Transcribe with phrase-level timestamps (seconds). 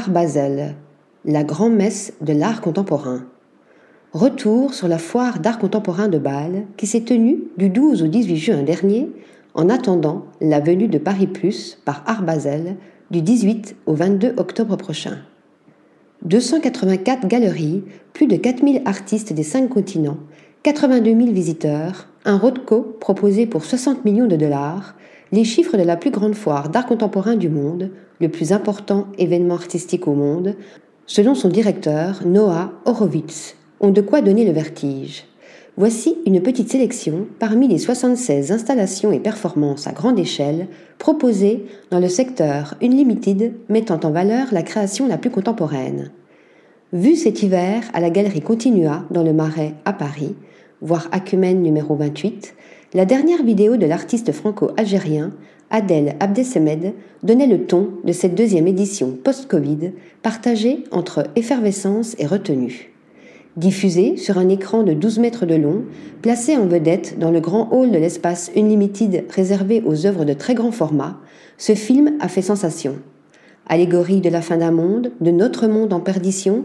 [0.00, 0.76] Art Basel,
[1.26, 3.26] la grand-messe de l'art contemporain.
[4.14, 8.36] Retour sur la foire d'art contemporain de Bâle qui s'est tenue du 12 au 18
[8.36, 9.10] juin dernier
[9.52, 12.76] en attendant la venue de Paris Plus par Art Basel
[13.10, 15.18] du 18 au 22 octobre prochain.
[16.22, 20.16] 284 galeries, plus de 4000 artistes des cinq continents,
[20.62, 24.94] 82 000 visiteurs, un Rothko proposé pour 60 millions de dollars,
[25.30, 27.90] les chiffres de la plus grande foire d'art contemporain du monde,
[28.20, 30.54] le plus important événement artistique au monde,
[31.06, 35.24] selon son directeur, Noah Horowitz, ont de quoi donner le vertige.
[35.76, 42.00] Voici une petite sélection parmi les 76 installations et performances à grande échelle proposées dans
[42.00, 46.10] le secteur Unlimited mettant en valeur la création la plus contemporaine.
[46.92, 50.34] Vu cet hiver à la galerie Continua dans le Marais à Paris,
[50.82, 52.54] voire Acumen numéro 28,
[52.94, 55.32] la dernière vidéo de l'artiste franco-algérien
[55.70, 59.92] Adel Abdesemed donnait le ton de cette deuxième édition post-Covid
[60.22, 62.92] partagée entre effervescence et retenue.
[63.56, 65.84] Diffusé sur un écran de 12 mètres de long,
[66.22, 70.54] placé en vedette dans le grand hall de l'espace Unlimited réservé aux œuvres de très
[70.54, 71.18] grand format,
[71.56, 72.96] ce film a fait sensation.
[73.68, 76.64] Allégorie de la fin d'un monde, de notre monde en perdition,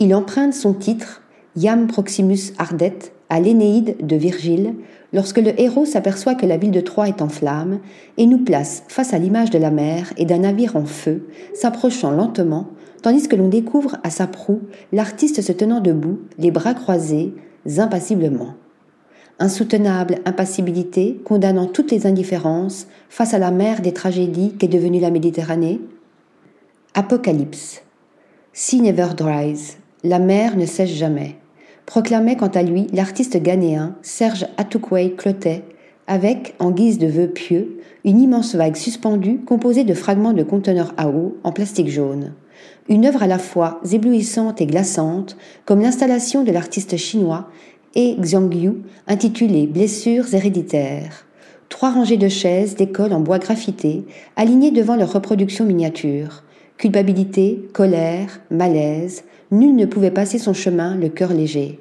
[0.00, 1.22] il emprunte son titre,
[1.56, 2.98] Yam Proximus Ardet,
[3.32, 4.74] à l'Énéide de Virgile,
[5.14, 7.80] lorsque le héros s'aperçoit que la ville de Troie est en flammes
[8.18, 12.10] et nous place face à l'image de la mer et d'un navire en feu, s'approchant
[12.10, 12.66] lentement,
[13.00, 14.60] tandis que l'on découvre à sa proue
[14.92, 17.32] l'artiste se tenant debout, les bras croisés,
[17.78, 18.52] impassiblement.
[19.38, 25.10] Insoutenable impassibilité condamnant toutes les indifférences face à la mer des tragédies qu'est devenue la
[25.10, 25.80] Méditerranée
[26.92, 27.82] Apocalypse.
[28.52, 29.78] Sea never dries.
[30.04, 31.36] La mer ne sèche jamais
[31.86, 35.64] proclamait quant à lui l'artiste ghanéen Serge Atukwei Clotet,
[36.06, 40.92] avec, en guise de vœu pieux, une immense vague suspendue composée de fragments de conteneurs
[40.96, 42.34] à eau en plastique jaune.
[42.88, 47.48] Une œuvre à la fois éblouissante et glaçante, comme l'installation de l'artiste chinois
[47.96, 51.26] E Xiangyu intitulée Blessures héréditaires.
[51.68, 54.04] Trois rangées de chaises d'école en bois graffité,
[54.36, 56.42] alignées devant leur reproduction miniature.
[56.82, 59.22] Culpabilité, colère, malaise,
[59.52, 61.78] nul ne pouvait passer son chemin le cœur léger.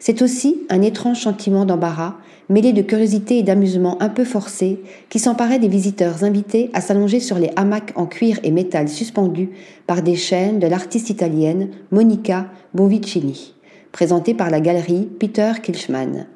[0.00, 2.16] C'est aussi un étrange sentiment d'embarras,
[2.48, 7.20] mêlé de curiosité et d'amusement un peu forcé, qui s'emparait des visiteurs invités à s'allonger
[7.20, 9.50] sur les hamacs en cuir et métal suspendus
[9.86, 13.54] par des chaînes de l'artiste italienne Monica Bonvicini,
[13.92, 16.26] présentée par la galerie Peter Kilchmann.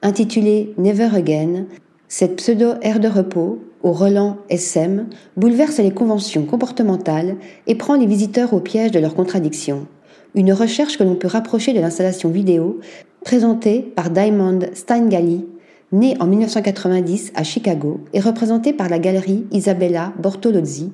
[0.00, 1.66] Intitulée Never Again,
[2.12, 5.06] cette pseudo-aire de repos, au relent SM,
[5.36, 7.36] bouleverse les conventions comportementales
[7.68, 9.86] et prend les visiteurs au piège de leurs contradictions.
[10.34, 12.80] Une recherche que l'on peut rapprocher de l'installation vidéo
[13.24, 15.46] présentée par Diamond Steingali,
[15.92, 20.90] né en 1990 à Chicago et représentée par la galerie Isabella Bortolozzi,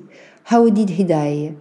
[0.51, 1.51] How Did He Die?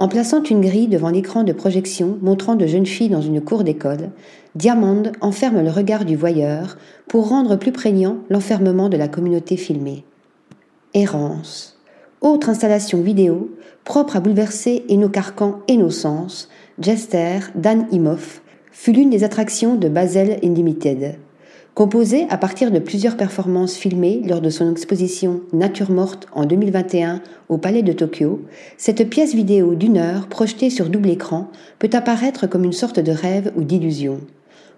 [0.00, 3.64] En plaçant une grille devant l'écran de projection montrant de jeunes filles dans une cour
[3.64, 4.10] d'école,
[4.54, 6.78] Diamond enferme le regard du voyeur
[7.08, 10.04] pour rendre plus prégnant l'enfermement de la communauté filmée.
[10.94, 11.80] Errance.
[12.20, 13.50] Autre installation vidéo,
[13.84, 16.48] propre à bouleverser et nos carcans et nos sens,
[16.80, 21.18] Jester Dan Imhoff fut l'une des attractions de Basel Unlimited.
[21.78, 27.22] Composée à partir de plusieurs performances filmées lors de son exposition Nature morte en 2021
[27.48, 28.42] au Palais de Tokyo,
[28.76, 33.12] cette pièce vidéo d'une heure projetée sur double écran peut apparaître comme une sorte de
[33.12, 34.18] rêve ou d'illusion.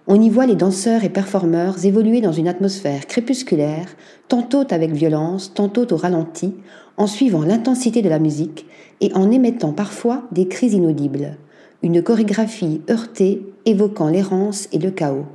[0.05, 3.87] On y voit les danseurs et performeurs évoluer dans une atmosphère crépusculaire,
[4.27, 6.53] tantôt avec violence, tantôt au ralenti,
[6.97, 8.67] en suivant l'intensité de la musique
[8.99, 11.35] et en émettant parfois des cris inaudibles
[11.81, 15.25] une chorégraphie heurtée évoquant l'errance et le chaos.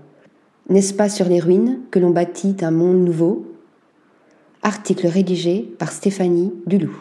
[0.68, 3.46] N'est-ce pas sur les ruines que l'on bâtit un monde nouveau?
[4.62, 6.96] Article rédigé par Stéphanie Dulou.